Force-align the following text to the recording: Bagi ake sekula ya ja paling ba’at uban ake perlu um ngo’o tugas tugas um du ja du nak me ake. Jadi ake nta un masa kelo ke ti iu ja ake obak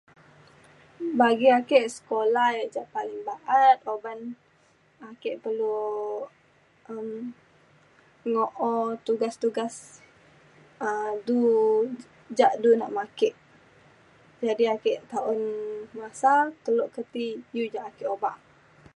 Bagi 1.19 1.47
ake 1.59 1.79
sekula 1.95 2.45
ya 2.57 2.63
ja 2.75 2.83
paling 2.95 3.21
ba’at 3.27 3.77
uban 3.93 4.19
ake 5.09 5.29
perlu 5.43 5.75
um 6.91 7.07
ngo’o 8.31 8.67
tugas 9.07 9.35
tugas 9.43 9.75
um 10.87 11.13
du 11.27 11.39
ja 12.37 12.47
du 12.63 12.69
nak 12.79 12.91
me 12.95 13.01
ake. 13.07 13.29
Jadi 14.47 14.63
ake 14.75 14.91
nta 15.05 15.19
un 15.31 15.41
masa 15.99 16.33
kelo 16.63 16.83
ke 16.93 17.01
ti 17.13 17.25
iu 17.57 17.65
ja 17.73 17.81
ake 17.89 18.03
obak 18.15 18.37